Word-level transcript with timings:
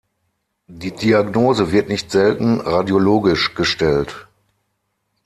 Die 0.65 0.95
Diagnose 0.95 1.71
wird 1.71 1.87
nicht 1.87 2.09
selten 2.09 2.59
radiologisch 2.59 3.53
gestellt. 3.53 4.27